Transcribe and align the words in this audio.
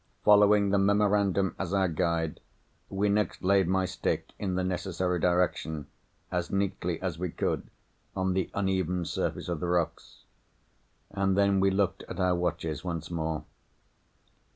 Following 0.23 0.71
the 0.71 0.79
memorandum 0.79 1.55
as 1.59 1.75
our 1.75 1.87
guide, 1.87 2.39
we 2.89 3.07
next 3.07 3.43
laid 3.43 3.67
my 3.67 3.85
stick 3.85 4.31
in 4.39 4.55
the 4.55 4.63
necessary 4.63 5.19
direction, 5.19 5.85
as 6.31 6.49
neatly 6.49 6.99
as 7.03 7.19
we 7.19 7.29
could, 7.29 7.69
on 8.15 8.33
the 8.33 8.49
uneven 8.55 9.05
surface 9.05 9.47
of 9.47 9.59
the 9.59 9.67
rocks. 9.67 10.23
And 11.11 11.37
then 11.37 11.59
we 11.59 11.69
looked 11.69 12.01
at 12.09 12.19
our 12.19 12.33
watches 12.33 12.83
once 12.83 13.11
more. 13.11 13.43